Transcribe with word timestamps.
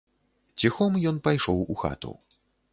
Ціхом 0.63 0.97
ён 1.13 1.21
пайшоў 1.29 1.63
у 1.77 1.79
хату. 1.85 2.11